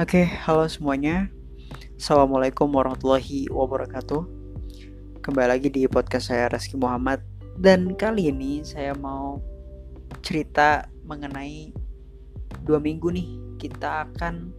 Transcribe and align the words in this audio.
Oke, 0.00 0.24
halo 0.24 0.64
semuanya. 0.72 1.28
Assalamualaikum 2.00 2.64
warahmatullahi 2.64 3.52
wabarakatuh. 3.52 4.24
Kembali 5.20 5.52
lagi 5.52 5.68
di 5.68 5.84
podcast 5.84 6.32
saya 6.32 6.48
Reski 6.48 6.80
Muhammad 6.80 7.20
dan 7.60 7.92
kali 7.92 8.32
ini 8.32 8.64
saya 8.64 8.96
mau 8.96 9.36
cerita 10.24 10.88
mengenai 11.04 11.76
dua 12.64 12.80
minggu 12.80 13.12
nih 13.12 13.28
kita 13.60 14.08
akan 14.08 14.56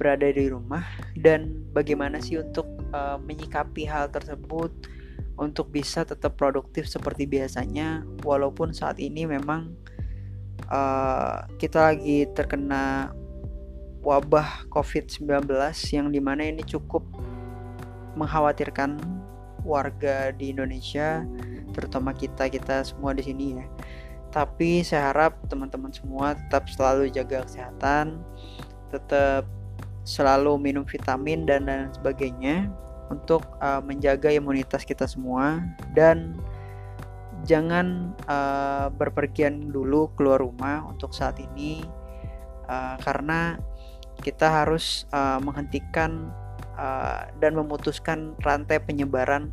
berada 0.00 0.32
di 0.32 0.48
rumah 0.48 0.88
dan 1.12 1.60
bagaimana 1.76 2.16
sih 2.16 2.40
untuk 2.40 2.64
uh, 2.96 3.20
menyikapi 3.20 3.84
hal 3.84 4.08
tersebut 4.08 4.72
untuk 5.36 5.68
bisa 5.68 6.08
tetap 6.08 6.40
produktif 6.40 6.88
seperti 6.88 7.28
biasanya 7.28 8.00
walaupun 8.24 8.72
saat 8.72 8.96
ini 8.96 9.28
memang 9.28 9.76
uh, 10.72 11.44
kita 11.60 11.92
lagi 11.92 12.24
terkena 12.32 13.12
wabah 14.00 14.68
COVID-19 14.72 15.48
yang 15.92 16.08
di 16.08 16.20
mana 16.20 16.48
ini 16.48 16.64
cukup 16.64 17.04
mengkhawatirkan 18.16 18.96
warga 19.62 20.32
di 20.32 20.50
Indonesia, 20.56 21.24
terutama 21.76 22.16
kita 22.16 22.48
kita 22.48 22.82
semua 22.82 23.12
di 23.12 23.22
sini 23.24 23.60
ya. 23.60 23.66
Tapi 24.30 24.80
saya 24.86 25.12
harap 25.12 25.36
teman-teman 25.50 25.92
semua 25.92 26.38
tetap 26.38 26.70
selalu 26.70 27.12
jaga 27.12 27.44
kesehatan, 27.44 28.22
tetap 28.88 29.44
selalu 30.06 30.56
minum 30.56 30.82
vitamin 30.88 31.44
dan 31.44 31.68
lain 31.68 31.92
sebagainya 31.92 32.72
untuk 33.12 33.44
uh, 33.60 33.82
menjaga 33.82 34.30
imunitas 34.30 34.86
kita 34.86 35.04
semua 35.04 35.60
dan 35.92 36.38
jangan 37.44 38.14
uh, 38.30 38.88
berpergian 38.94 39.72
dulu 39.72 40.08
keluar 40.14 40.40
rumah 40.40 40.86
untuk 40.86 41.10
saat 41.10 41.36
ini 41.40 41.82
uh, 42.70 42.96
karena 43.02 43.58
kita 44.20 44.46
harus 44.46 45.08
uh, 45.10 45.40
menghentikan 45.40 46.28
uh, 46.76 47.26
dan 47.40 47.56
memutuskan 47.56 48.36
rantai 48.44 48.78
penyebaran 48.80 49.52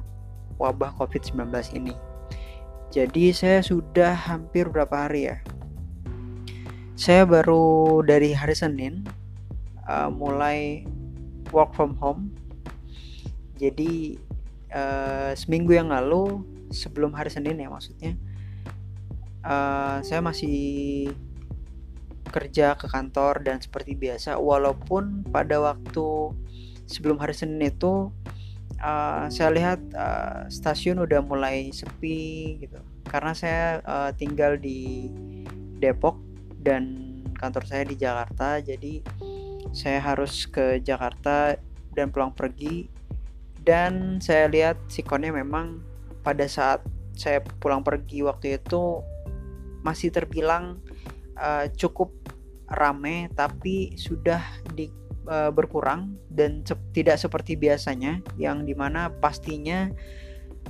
wabah 0.60 0.94
COVID-19 1.00 1.48
ini. 1.74 1.96
Jadi 2.92 3.36
saya 3.36 3.60
sudah 3.60 4.16
hampir 4.16 4.68
berapa 4.72 5.08
hari 5.08 5.32
ya? 5.32 5.38
Saya 6.98 7.28
baru 7.30 8.02
dari 8.02 8.34
hari 8.34 8.56
Senin 8.58 9.06
uh, 9.86 10.10
mulai 10.10 10.88
work 11.52 11.76
from 11.76 11.94
home. 12.00 12.34
Jadi 13.60 14.18
uh, 14.72 15.36
seminggu 15.36 15.76
yang 15.76 15.92
lalu 15.92 16.42
sebelum 16.74 17.14
hari 17.14 17.30
Senin 17.30 17.60
ya 17.60 17.70
maksudnya, 17.70 18.18
uh, 19.46 20.02
saya 20.02 20.24
masih 20.24 21.12
kerja 22.30 22.76
ke 22.76 22.88
kantor 22.92 23.44
dan 23.44 23.58
seperti 23.60 23.96
biasa 23.98 24.38
walaupun 24.38 25.28
pada 25.32 25.60
waktu 25.60 26.36
sebelum 26.88 27.20
hari 27.20 27.36
Senin 27.36 27.60
itu 27.68 28.10
uh, 28.82 29.26
saya 29.28 29.50
lihat 29.52 29.80
uh, 29.94 30.48
stasiun 30.48 31.04
udah 31.04 31.22
mulai 31.24 31.70
sepi 31.72 32.62
gitu. 32.64 32.80
Karena 33.08 33.32
saya 33.32 33.80
uh, 33.84 34.12
tinggal 34.16 34.60
di 34.60 35.12
Depok 35.78 36.18
dan 36.64 37.16
kantor 37.38 37.64
saya 37.70 37.84
di 37.86 37.96
Jakarta 37.96 38.58
jadi 38.60 39.00
saya 39.72 40.02
harus 40.02 40.50
ke 40.50 40.82
Jakarta 40.82 41.60
dan 41.94 42.10
pulang 42.10 42.34
pergi. 42.34 42.90
Dan 43.68 44.24
saya 44.24 44.48
lihat 44.48 44.80
sikonnya 44.88 45.36
memang 45.36 45.84
pada 46.24 46.48
saat 46.48 46.80
saya 47.20 47.44
pulang 47.60 47.84
pergi 47.84 48.24
waktu 48.24 48.56
itu 48.56 49.04
masih 49.84 50.08
terbilang 50.14 50.80
uh, 51.38 51.66
cukup 51.74 52.12
rame 52.68 53.32
tapi 53.32 53.96
sudah 53.96 54.44
di 54.76 54.92
uh, 55.30 55.54
berkurang 55.54 56.20
dan 56.28 56.64
se 56.68 56.76
tidak 56.92 57.22
seperti 57.22 57.56
biasanya 57.56 58.20
yang 58.36 58.68
di 58.68 58.76
mana 58.76 59.08
pastinya 59.08 59.88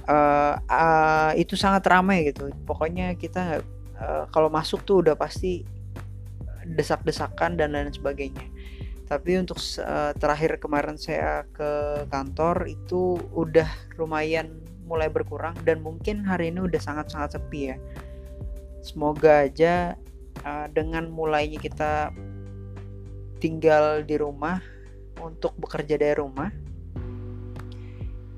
uh, 0.06 0.54
uh, 0.62 1.32
itu 1.34 1.58
sangat 1.58 1.88
ramai 1.90 2.30
gitu. 2.30 2.54
Pokoknya 2.70 3.18
kita 3.18 3.66
uh, 3.98 4.24
kalau 4.30 4.52
masuk 4.52 4.86
tuh 4.86 5.02
udah 5.02 5.18
pasti 5.18 5.66
desak-desakan 6.68 7.56
dan 7.58 7.74
lain 7.74 7.90
sebagainya. 7.90 8.44
Tapi 9.08 9.40
untuk 9.40 9.56
uh, 9.80 10.12
terakhir 10.20 10.60
kemarin 10.60 11.00
saya 11.00 11.48
ke 11.56 12.04
kantor 12.12 12.68
itu 12.68 13.16
udah 13.32 13.68
lumayan 13.96 14.60
mulai 14.84 15.08
berkurang 15.08 15.56
dan 15.64 15.80
mungkin 15.84 16.24
hari 16.28 16.52
ini 16.52 16.64
udah 16.68 16.80
sangat-sangat 16.80 17.40
sepi 17.40 17.72
ya. 17.72 17.78
Semoga 18.84 19.48
aja 19.48 19.96
uh, 20.44 20.68
dengan 20.70 21.10
mulainya 21.10 21.58
kita 21.62 22.12
tinggal 23.38 24.02
di 24.02 24.18
rumah 24.18 24.62
untuk 25.22 25.54
bekerja 25.58 25.98
dari 25.98 26.18
rumah 26.18 26.50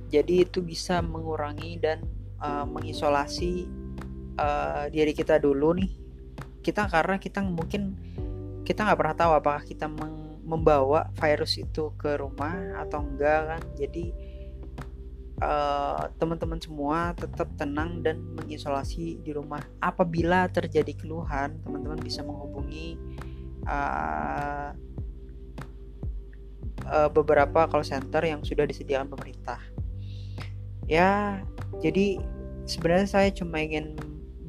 jadi 0.10 0.50
itu 0.50 0.66
bisa 0.66 1.06
mengurangi 1.06 1.78
dan 1.78 2.02
uh, 2.42 2.66
mengisolasi 2.66 3.70
uh, 4.42 4.90
diri 4.90 5.14
kita 5.14 5.38
dulu 5.38 5.78
nih. 5.78 5.92
Kita 6.66 6.90
karena 6.90 7.22
kita 7.22 7.46
mungkin 7.46 7.94
kita 8.66 8.90
nggak 8.90 9.00
pernah 9.00 9.16
tahu 9.16 9.31
apakah 9.38 9.62
kita 9.62 9.86
membawa 10.42 11.14
virus 11.14 11.62
itu 11.62 11.94
ke 11.94 12.18
rumah 12.18 12.81
atau 12.81 13.06
enggak 13.06 13.40
kan. 13.54 13.62
Jadi 13.78 14.10
uh, 15.41 16.11
teman-teman 16.19 16.59
semua 16.59 17.16
tetap 17.16 17.50
tenang 17.55 18.03
dan 18.03 18.19
mengisolasi 18.39 19.19
di 19.23 19.31
rumah. 19.31 19.63
Apabila 19.79 20.47
terjadi 20.51 20.95
keluhan, 20.95 21.59
teman-teman 21.63 22.00
bisa 22.00 22.23
menghubungi 22.23 23.00
uh, 23.67 24.72
uh, 26.88 27.09
beberapa 27.11 27.67
call 27.67 27.83
center 27.85 28.23
yang 28.23 28.44
sudah 28.44 28.67
disediakan 28.67 29.09
pemerintah. 29.11 29.59
Ya, 30.89 31.41
jadi 31.79 32.17
sebenarnya 32.66 33.07
saya 33.07 33.29
cuma 33.29 33.61
ingin 33.61 33.94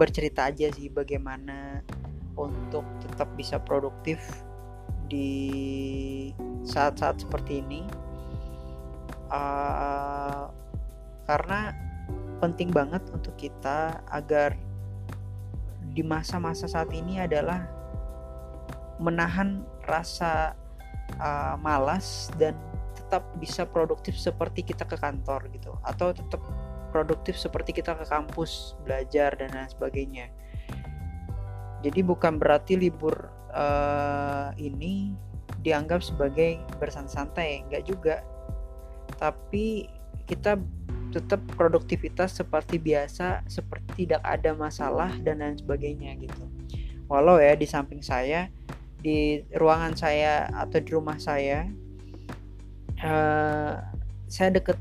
bercerita 0.01 0.49
aja 0.49 0.73
sih 0.73 0.89
bagaimana 0.89 1.85
untuk 2.33 2.83
tetap 3.05 3.29
bisa 3.37 3.61
produktif 3.61 4.19
di 5.13 5.29
saat-saat 6.65 7.21
seperti 7.21 7.61
ini. 7.61 7.85
Uh, 9.31 10.50
karena 11.31 11.71
penting 12.43 12.75
banget 12.75 13.07
untuk 13.15 13.39
kita 13.39 14.03
agar 14.11 14.59
di 15.95 16.03
masa-masa 16.03 16.67
saat 16.67 16.91
ini 16.91 17.23
adalah 17.23 17.71
menahan 18.99 19.63
rasa 19.87 20.59
uh, 21.23 21.55
malas 21.63 22.35
dan 22.35 22.59
tetap 22.99 23.23
bisa 23.39 23.63
produktif 23.63 24.19
seperti 24.19 24.67
kita 24.67 24.83
ke 24.83 24.99
kantor 24.99 25.47
gitu. 25.55 25.71
Atau 25.87 26.11
tetap 26.11 26.43
produktif 26.91 27.39
seperti 27.39 27.79
kita 27.79 27.95
ke 27.95 28.11
kampus 28.11 28.75
belajar 28.83 29.39
dan 29.39 29.55
lain 29.55 29.71
sebagainya. 29.71 30.27
Jadi 31.87 32.01
bukan 32.03 32.43
berarti 32.43 32.75
libur 32.75 33.31
uh, 33.55 34.51
ini 34.59 35.15
dianggap 35.63 36.03
sebagai 36.03 36.59
bersantai-santai 36.83 37.71
enggak 37.71 37.87
juga. 37.87 38.17
Tapi 39.15 39.87
kita 40.27 40.55
tetap 41.11 41.43
produktivitas 41.59 42.39
seperti 42.39 42.79
biasa 42.79 43.43
seperti 43.51 44.07
tidak 44.07 44.23
ada 44.23 44.55
masalah 44.55 45.11
dan 45.21 45.43
lain 45.43 45.59
sebagainya 45.59 46.15
gitu. 46.23 46.45
Walau 47.11 47.43
ya 47.43 47.59
di 47.59 47.67
samping 47.67 48.01
saya 48.01 48.49
di 49.01 49.43
ruangan 49.57 49.97
saya 49.99 50.47
atau 50.55 50.79
di 50.79 50.91
rumah 50.93 51.19
saya 51.19 51.67
uh, 53.03 53.75
saya 54.31 54.49
deket 54.55 54.79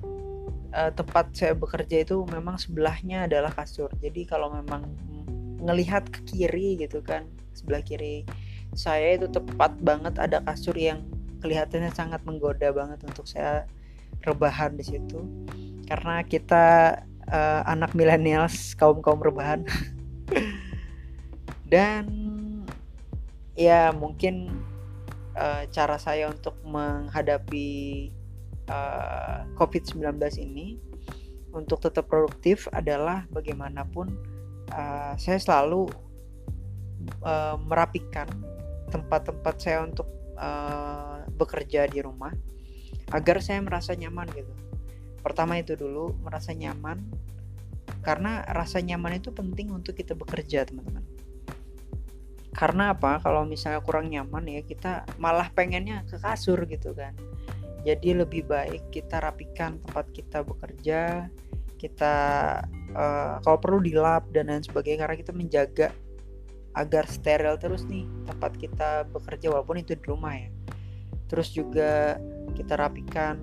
uh, 0.78 0.92
tempat 0.94 1.34
saya 1.34 1.58
bekerja 1.58 2.06
itu 2.06 2.22
memang 2.30 2.62
sebelahnya 2.62 3.26
adalah 3.26 3.50
kasur. 3.50 3.90
Jadi 3.98 4.30
kalau 4.30 4.54
memang 4.54 4.86
ngelihat 5.60 6.08
ke 6.08 6.24
kiri 6.24 6.80
gitu 6.80 7.04
kan 7.04 7.28
sebelah 7.52 7.84
kiri 7.84 8.24
saya 8.78 9.18
itu 9.20 9.28
tepat 9.28 9.76
banget 9.82 10.16
ada 10.16 10.40
kasur 10.46 10.78
yang 10.78 11.04
kelihatannya 11.44 11.92
sangat 11.92 12.22
menggoda 12.24 12.72
banget 12.72 13.00
untuk 13.04 13.28
saya 13.28 13.68
rebahan 14.24 14.76
di 14.76 14.84
situ 14.86 15.20
karena 15.90 16.22
kita 16.22 16.66
uh, 17.26 17.62
anak 17.66 17.98
milenials 17.98 18.78
kaum 18.78 19.02
kaum 19.02 19.18
rebahan. 19.18 19.66
Dan 21.74 22.06
ya 23.58 23.90
mungkin 23.90 24.54
uh, 25.34 25.66
cara 25.74 25.98
saya 25.98 26.30
untuk 26.30 26.58
menghadapi 26.66 27.68
uh, 28.70 28.74
eh, 28.74 29.38
COVID-19 29.58 30.18
ini 30.42 30.78
untuk 31.54 31.82
tetap 31.82 32.10
produktif 32.10 32.70
adalah 32.74 33.26
bagaimanapun 33.34 34.14
uh, 34.74 35.14
saya 35.18 35.38
selalu 35.42 35.90
uh, 37.22 37.58
merapikan 37.62 38.30
tempat-tempat 38.90 39.56
saya 39.62 39.86
untuk 39.86 40.10
uh, 40.38 41.26
bekerja 41.38 41.86
di 41.90 42.02
rumah 42.02 42.34
agar 43.14 43.42
saya 43.42 43.62
merasa 43.62 43.94
nyaman 43.94 44.30
gitu 44.34 44.69
pertama 45.20 45.60
itu 45.60 45.76
dulu 45.76 46.16
merasa 46.24 46.56
nyaman. 46.56 47.00
Karena 48.00 48.46
rasa 48.48 48.80
nyaman 48.80 49.20
itu 49.20 49.30
penting 49.36 49.76
untuk 49.76 49.98
kita 49.98 50.16
bekerja 50.16 50.64
teman-teman. 50.64 51.04
Karena 52.56 52.96
apa? 52.96 53.20
Kalau 53.22 53.44
misalnya 53.46 53.84
kurang 53.84 54.10
nyaman 54.10 54.48
ya 54.48 54.62
kita 54.64 55.06
malah 55.22 55.52
pengennya 55.52 56.08
ke 56.08 56.18
kasur 56.18 56.64
gitu 56.66 56.96
kan. 56.96 57.14
Jadi 57.84 58.12
lebih 58.12 58.48
baik 58.48 58.92
kita 58.92 59.24
rapikan 59.24 59.80
tempat 59.80 60.12
kita 60.12 60.44
bekerja 60.44 61.32
kita 61.80 62.16
uh, 62.92 63.40
kalau 63.40 63.58
perlu 63.58 63.80
dilap 63.80 64.28
dan 64.36 64.52
lain 64.52 64.62
sebagainya 64.62 65.08
karena 65.08 65.16
kita 65.16 65.32
menjaga 65.32 65.88
agar 66.76 67.08
steril 67.08 67.56
terus 67.56 67.88
nih 67.88 68.06
tempat 68.28 68.52
kita 68.60 69.08
bekerja 69.10 69.50
walaupun 69.50 69.82
itu 69.82 69.96
di 69.96 70.06
rumah 70.06 70.36
ya. 70.36 70.52
Terus 71.32 71.56
juga 71.56 72.20
kita 72.54 72.76
rapikan 72.76 73.40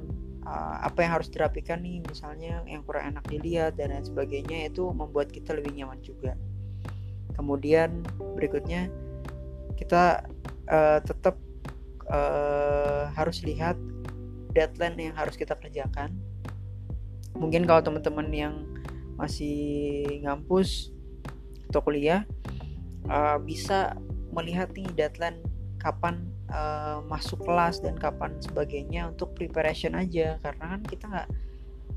uh, 0.47 0.87
apa 0.87 1.03
yang 1.03 1.19
harus 1.19 1.29
dirapikan 1.29 1.83
nih 1.83 2.01
misalnya 2.07 2.63
yang 2.65 2.87
kurang 2.87 3.13
enak 3.15 3.27
dilihat 3.27 3.75
dan 3.75 3.91
lain 3.91 4.07
sebagainya 4.07 4.71
itu 4.71 4.87
membuat 4.95 5.35
kita 5.35 5.53
lebih 5.53 5.75
nyaman 5.75 5.99
juga. 6.01 6.39
Kemudian 7.35 8.07
berikutnya 8.39 8.89
kita 9.77 10.25
uh, 10.71 10.99
tetap 11.03 11.37
uh, 12.09 13.11
harus 13.13 13.43
lihat 13.43 13.77
deadline 14.55 15.13
yang 15.13 15.15
harus 15.19 15.37
kita 15.37 15.53
kerjakan. 15.59 16.15
Mungkin 17.37 17.69
kalau 17.69 17.85
teman-teman 17.85 18.33
yang 18.33 18.55
masih 19.21 20.07
ngampus 20.25 20.89
atau 21.69 21.85
kuliah 21.85 22.25
uh, 23.11 23.37
bisa 23.37 23.99
melihat 24.33 24.73
nih 24.73 24.89
deadline 24.97 25.41
kapan 25.77 26.25
uh, 26.51 27.03
masuk 27.07 27.43
kelas 27.43 27.83
dan 27.83 27.99
kapan 27.99 28.37
sebagainya 28.39 29.11
untuk 29.11 29.35
preparation 29.35 29.95
aja. 29.97 30.39
Karena 30.43 30.65
kan 30.77 30.81
kita 30.87 31.05
nggak 31.07 31.29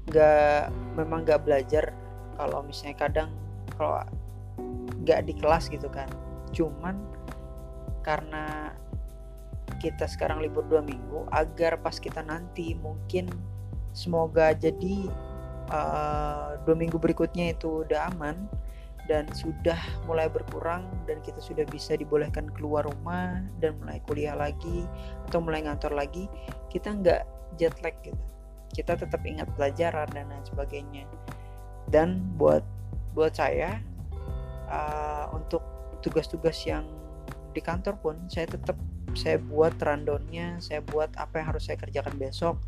nggak 0.10 0.62
memang 0.98 1.20
nggak 1.28 1.42
belajar 1.46 1.94
kalau 2.40 2.66
misalnya 2.66 2.98
kadang 2.98 3.30
kalau 3.78 4.02
nggak 5.06 5.26
di 5.28 5.34
kelas 5.38 5.70
gitu 5.70 5.88
kan. 5.92 6.10
Cuman 6.56 6.98
karena 8.02 8.74
kita 9.80 10.10
sekarang 10.10 10.42
libur 10.44 10.66
dua 10.66 10.82
minggu 10.82 11.30
agar 11.32 11.80
pas 11.80 11.96
kita 12.02 12.26
nanti 12.26 12.76
mungkin 12.76 13.30
semoga 13.94 14.52
jadi 14.52 15.08
uh, 15.72 16.60
dua 16.66 16.76
minggu 16.76 16.98
berikutnya 16.98 17.56
itu 17.56 17.86
udah 17.88 18.12
aman 18.14 18.50
dan 19.10 19.26
sudah 19.34 19.76
mulai 20.06 20.30
berkurang 20.30 20.86
dan 21.10 21.18
kita 21.26 21.42
sudah 21.42 21.66
bisa 21.66 21.98
dibolehkan 21.98 22.46
keluar 22.54 22.86
rumah 22.86 23.42
dan 23.58 23.74
mulai 23.82 23.98
kuliah 24.06 24.38
lagi 24.38 24.86
atau 25.26 25.42
mulai 25.42 25.66
ngantor 25.66 25.98
lagi 25.98 26.30
kita 26.70 26.94
nggak 26.94 27.26
jet 27.58 27.74
lag 27.82 27.98
gitu. 28.06 28.22
Kita 28.70 28.94
tetap 28.94 29.26
ingat 29.26 29.50
pelajaran 29.58 30.06
dan 30.14 30.30
lain 30.30 30.46
sebagainya. 30.46 31.10
Dan 31.90 32.22
buat 32.38 32.62
buat 33.18 33.34
saya 33.34 33.82
uh, 34.70 35.34
untuk 35.34 35.66
tugas-tugas 36.06 36.62
yang 36.70 36.86
di 37.50 37.66
kantor 37.66 37.98
pun 37.98 38.16
saya 38.30 38.46
tetap 38.46 38.78
saya 39.18 39.42
buat 39.42 39.74
rundownnya 39.82 40.62
saya 40.62 40.86
buat 40.86 41.10
apa 41.18 41.42
yang 41.42 41.48
harus 41.50 41.66
saya 41.66 41.82
kerjakan 41.82 42.14
besok 42.22 42.62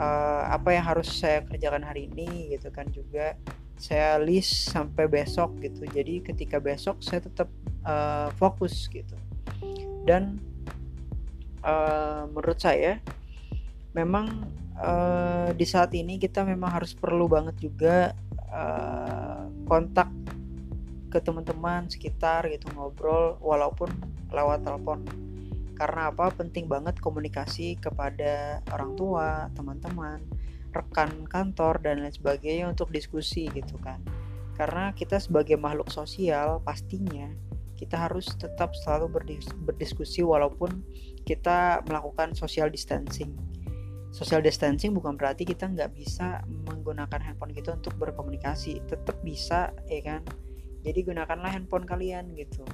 uh, 0.00 0.48
apa 0.48 0.72
yang 0.72 0.84
harus 0.88 1.12
saya 1.12 1.44
kerjakan 1.44 1.84
hari 1.84 2.08
ini 2.08 2.56
gitu 2.56 2.72
kan 2.72 2.88
juga 2.88 3.36
saya 3.78 4.18
list 4.18 4.74
sampai 4.74 5.06
besok 5.06 5.54
gitu. 5.62 5.86
Jadi 5.86 6.20
ketika 6.26 6.58
besok 6.58 6.98
saya 7.00 7.22
tetap 7.22 7.46
uh, 7.86 8.28
fokus 8.34 8.90
gitu. 8.90 9.14
Dan 10.02 10.42
uh, 11.62 12.26
menurut 12.28 12.58
saya 12.58 12.98
memang 13.94 14.50
uh, 14.76 15.50
di 15.54 15.64
saat 15.64 15.94
ini 15.94 16.18
kita 16.18 16.42
memang 16.42 16.74
harus 16.74 16.92
perlu 16.92 17.30
banget 17.30 17.56
juga 17.62 18.12
uh, 18.50 19.46
kontak 19.64 20.10
ke 21.08 21.18
teman-teman 21.24 21.88
sekitar 21.88 22.44
gitu 22.52 22.68
ngobrol 22.76 23.40
walaupun 23.40 23.88
lewat 24.28 24.66
telepon. 24.66 25.00
Karena 25.78 26.10
apa? 26.10 26.34
Penting 26.34 26.66
banget 26.66 26.98
komunikasi 26.98 27.78
kepada 27.78 28.60
orang 28.74 28.92
tua 28.98 29.46
teman-teman 29.54 30.18
rekan 30.72 31.26
kantor 31.26 31.80
dan 31.80 32.04
lain 32.04 32.12
sebagainya 32.12 32.68
untuk 32.68 32.92
diskusi 32.92 33.48
gitu 33.50 33.76
kan. 33.80 34.00
Karena 34.58 34.90
kita 34.90 35.22
sebagai 35.22 35.54
makhluk 35.54 35.88
sosial 35.88 36.58
pastinya 36.66 37.30
kita 37.78 37.94
harus 37.94 38.26
tetap 38.34 38.74
selalu 38.74 39.06
berdis 39.06 39.46
berdiskusi 39.62 40.26
walaupun 40.26 40.82
kita 41.22 41.86
melakukan 41.86 42.34
social 42.34 42.66
distancing. 42.66 43.30
Social 44.10 44.42
distancing 44.42 44.90
bukan 44.90 45.14
berarti 45.14 45.46
kita 45.46 45.70
nggak 45.70 45.94
bisa 45.94 46.42
menggunakan 46.66 47.22
handphone 47.22 47.54
kita 47.54 47.78
untuk 47.78 47.94
berkomunikasi 48.02 48.82
tetap 48.90 49.14
bisa 49.22 49.70
ya 49.86 50.02
kan? 50.02 50.26
Jadi 50.82 51.06
gunakanlah 51.06 51.54
handphone 51.54 51.86
kalian 51.86 52.34
gitu 52.34 52.66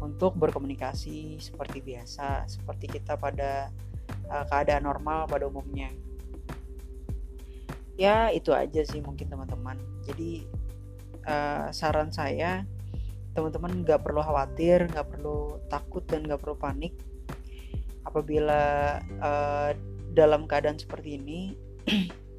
untuk 0.00 0.32
berkomunikasi 0.40 1.36
seperti 1.36 1.84
biasa, 1.84 2.48
seperti 2.48 2.96
kita 2.96 3.20
pada 3.20 3.68
uh, 4.32 4.44
keadaan 4.48 4.88
normal 4.88 5.28
pada 5.28 5.44
umumnya. 5.44 5.92
Ya 8.00 8.32
itu 8.32 8.56
aja 8.56 8.80
sih 8.80 9.04
mungkin 9.04 9.28
teman-teman. 9.28 9.76
Jadi 10.08 10.48
uh, 11.28 11.68
saran 11.68 12.08
saya 12.08 12.64
teman-teman 13.36 13.84
nggak 13.84 14.00
perlu 14.00 14.24
khawatir, 14.24 14.88
nggak 14.88 15.04
perlu 15.12 15.60
takut 15.68 16.00
dan 16.08 16.24
nggak 16.24 16.40
perlu 16.40 16.56
panik 16.56 16.96
apabila 18.08 18.96
uh, 19.20 19.76
dalam 20.16 20.48
keadaan 20.48 20.80
seperti 20.80 21.20
ini. 21.20 21.40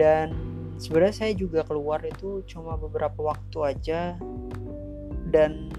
dan 0.00 0.34
sebenarnya 0.82 1.14
saya 1.14 1.32
juga 1.38 1.62
keluar 1.62 2.02
itu 2.02 2.42
cuma 2.50 2.74
beberapa 2.74 3.30
waktu 3.32 3.58
aja 3.62 4.18
dan 5.30 5.70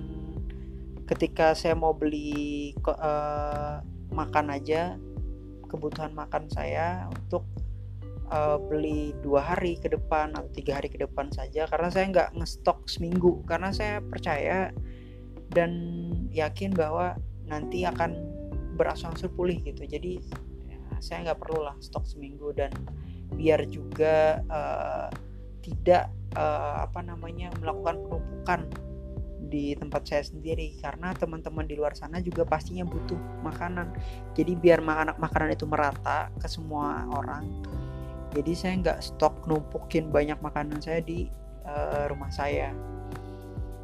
ketika 1.06 1.54
saya 1.54 1.76
mau 1.76 1.92
beli 1.92 2.72
uh, 2.88 3.84
makan 4.14 4.54
aja 4.54 4.96
kebutuhan 5.68 6.14
makan 6.14 6.48
saya 6.48 7.10
untuk 7.10 7.44
uh, 8.34 8.58
beli 8.58 9.14
dua 9.22 9.46
hari 9.46 9.78
ke 9.78 9.94
depan 9.94 10.34
atau 10.34 10.50
tiga 10.50 10.82
hari 10.82 10.90
ke 10.90 10.98
depan 10.98 11.30
saja 11.30 11.70
karena 11.70 11.94
saya 11.94 12.10
nggak 12.10 12.30
ngestok 12.34 12.90
seminggu. 12.90 13.46
Karena 13.46 13.70
saya 13.70 14.02
percaya 14.02 14.74
dan 15.54 15.72
yakin 16.34 16.74
bahwa 16.74 17.14
nanti 17.46 17.86
akan 17.86 18.18
berangsur-angsur 18.74 19.30
pulih 19.38 19.62
gitu. 19.62 19.86
Jadi 19.86 20.18
ya, 20.66 20.82
saya 20.98 21.30
nggak 21.30 21.40
perlu 21.40 21.62
lah 21.62 21.78
stok 21.78 22.10
seminggu 22.10 22.50
dan 22.58 22.74
biar 23.38 23.70
juga 23.70 24.42
uh, 24.50 25.10
tidak 25.62 26.10
uh, 26.34 26.84
apa 26.84 27.00
namanya 27.06 27.54
melakukan 27.62 28.02
penumpukan 28.02 28.62
di 29.54 29.78
tempat 29.78 30.10
saya 30.10 30.26
sendiri. 30.26 30.74
Karena 30.82 31.14
teman-teman 31.14 31.70
di 31.70 31.78
luar 31.78 31.94
sana 31.94 32.18
juga 32.18 32.42
pastinya 32.50 32.82
butuh 32.82 33.46
makanan. 33.46 33.94
Jadi 34.34 34.58
biar 34.58 34.82
makanan 34.82 35.22
makanan 35.22 35.54
itu 35.54 35.70
merata 35.70 36.34
ke 36.42 36.50
semua 36.50 37.06
orang 37.14 37.46
jadi 38.34 38.52
saya 38.58 38.74
nggak 38.82 39.00
stok 39.00 39.46
numpukin 39.46 40.10
banyak 40.10 40.38
makanan 40.42 40.82
saya 40.82 41.00
di 41.06 41.30
uh, 41.70 42.10
rumah 42.10 42.34
saya. 42.34 42.74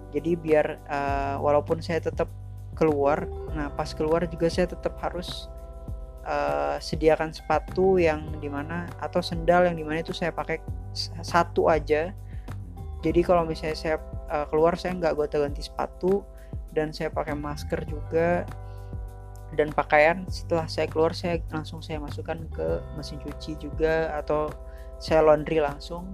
Jadi 0.09 0.33
biar 0.33 0.81
uh, 0.89 1.37
walaupun 1.37 1.85
saya 1.85 2.01
tetap 2.01 2.27
keluar 2.73 3.29
nah 3.53 3.69
pas 3.69 3.91
keluar 3.93 4.23
juga 4.25 4.47
saya 4.49 4.71
tetap 4.71 4.97
harus 5.03 5.51
uh, 6.25 6.81
sediakan 6.81 7.29
sepatu 7.29 8.01
yang 8.01 8.25
di 8.41 8.49
mana 8.49 8.89
atau 8.97 9.19
sendal 9.21 9.69
yang 9.69 9.77
di 9.77 9.85
mana 9.85 10.01
itu 10.01 10.17
saya 10.17 10.33
pakai 10.33 10.57
satu 11.21 11.69
aja. 11.69 12.09
Jadi 13.05 13.21
kalau 13.21 13.45
misalnya 13.45 13.77
saya 13.77 13.95
uh, 14.33 14.49
keluar 14.49 14.73
saya 14.73 14.97
nggak 14.97 15.13
gonta-ganti 15.13 15.61
sepatu 15.61 16.25
dan 16.73 16.89
saya 16.89 17.13
pakai 17.13 17.37
masker 17.37 17.85
juga 17.85 18.49
dan 19.57 19.73
pakaian 19.73 20.25
setelah 20.29 20.69
saya 20.69 20.85
keluar 20.85 21.13
saya 21.17 21.41
langsung 21.49 21.81
saya 21.81 21.97
masukkan 21.97 22.37
ke 22.53 22.67
mesin 22.97 23.17
cuci 23.21 23.57
juga 23.57 24.13
atau 24.17 24.49
saya 25.01 25.25
laundry 25.25 25.61
langsung. 25.63 26.09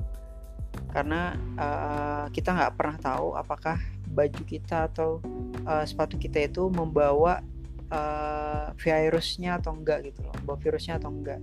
Karena 0.91 1.35
uh, 1.59 2.25
kita 2.31 2.55
nggak 2.55 2.75
pernah 2.75 2.97
tahu 2.99 3.35
apakah 3.35 3.79
baju 4.11 4.41
kita 4.47 4.87
atau 4.91 5.19
uh, 5.67 5.83
sepatu 5.83 6.15
kita 6.15 6.47
itu 6.47 6.67
membawa 6.71 7.43
uh, 7.91 8.71
virusnya 8.79 9.59
atau 9.59 9.75
enggak 9.75 10.07
gitu 10.07 10.23
loh 10.23 10.35
bawa 10.47 10.55
virusnya 10.59 10.95
atau 10.99 11.11
enggak 11.11 11.39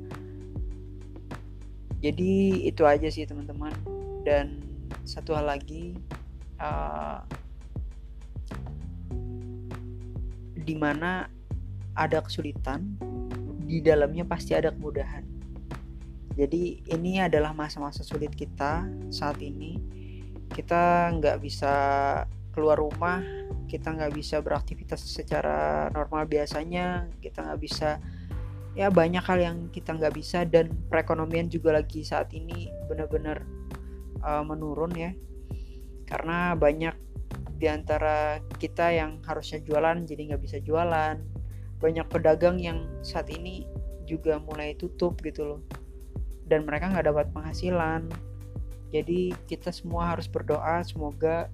jadi 2.02 2.66
itu 2.66 2.82
aja 2.82 3.06
sih 3.06 3.22
teman-teman. 3.22 3.70
Dan 4.26 4.58
satu 5.06 5.38
hal 5.38 5.46
lagi 5.46 5.94
uh, 6.58 7.22
di 10.58 10.74
mana 10.74 11.30
ada 11.96 12.24
kesulitan 12.24 12.96
di 13.66 13.80
dalamnya 13.84 14.24
pasti 14.24 14.52
ada 14.52 14.72
kemudahan. 14.72 15.24
Jadi 16.32 16.80
ini 16.88 17.20
adalah 17.20 17.52
masa-masa 17.52 18.00
sulit 18.00 18.32
kita 18.32 18.88
saat 19.12 19.36
ini. 19.44 19.76
Kita 20.48 21.12
nggak 21.12 21.40
bisa 21.44 21.72
keluar 22.52 22.76
rumah 22.76 23.24
kita 23.72 23.88
nggak 23.88 24.12
bisa 24.12 24.44
beraktivitas 24.44 25.00
secara 25.00 25.88
normal 25.96 26.28
biasanya 26.28 27.08
kita 27.24 27.40
nggak 27.40 27.60
bisa 27.64 27.96
ya 28.76 28.92
banyak 28.92 29.24
hal 29.24 29.40
yang 29.40 29.56
kita 29.72 29.96
nggak 29.96 30.12
bisa 30.12 30.44
dan 30.44 30.68
perekonomian 30.92 31.48
juga 31.48 31.80
lagi 31.80 32.04
saat 32.04 32.28
ini 32.36 32.68
benar-benar 32.84 33.40
uh, 34.20 34.44
menurun 34.44 34.92
ya. 34.92 35.16
Karena 36.04 36.52
banyak 36.52 36.92
di 37.56 37.64
antara 37.64 38.44
kita 38.60 38.92
yang 38.92 39.24
harusnya 39.24 39.64
jualan 39.64 40.04
jadi 40.04 40.36
nggak 40.36 40.42
bisa 40.44 40.60
jualan 40.60 41.16
banyak 41.82 42.06
pedagang 42.06 42.62
yang 42.62 42.86
saat 43.02 43.26
ini 43.26 43.66
juga 44.06 44.38
mulai 44.38 44.78
tutup 44.78 45.18
gitu 45.26 45.42
loh. 45.42 45.60
Dan 46.46 46.62
mereka 46.62 46.94
nggak 46.94 47.10
dapat 47.10 47.26
penghasilan. 47.34 48.06
Jadi 48.94 49.34
kita 49.50 49.74
semua 49.74 50.14
harus 50.14 50.30
berdoa 50.30 50.84
semoga 50.86 51.50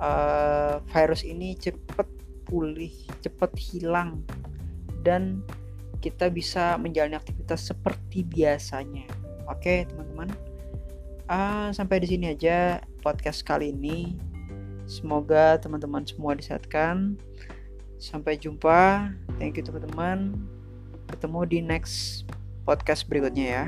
uh, 0.00 0.80
virus 0.88 1.26
ini 1.26 1.58
cepat 1.58 2.08
pulih 2.50 2.90
cepat 3.22 3.54
hilang 3.54 4.26
dan 5.06 5.46
kita 6.02 6.32
bisa 6.32 6.74
menjalani 6.80 7.14
aktivitas 7.14 7.70
seperti 7.70 8.24
biasanya. 8.24 9.06
Oke 9.46 9.84
teman-teman. 9.86 10.32
Uh, 11.30 11.70
sampai 11.70 12.02
di 12.02 12.10
sini 12.10 12.32
aja 12.32 12.80
podcast 13.04 13.44
kali 13.44 13.70
ini. 13.70 14.16
Semoga 14.90 15.60
teman-teman 15.62 16.02
semua 16.02 16.34
disehatkan. 16.34 17.14
Sampai 18.00 18.40
jumpa 18.40 19.12
thank 19.40 19.56
you 19.56 19.64
teman-teman. 19.64 20.36
Ketemu 21.08 21.40
di 21.48 21.58
next 21.64 22.28
podcast 22.68 23.08
berikutnya 23.08 23.46
ya 23.48 23.64